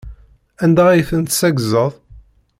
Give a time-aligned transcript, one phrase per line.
[0.63, 1.91] Anda ay ten-tessaggzeḍ?